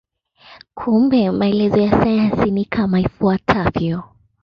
[0.73, 4.03] Kumbe maelezo ya sayansi ni kama ifuatavyo.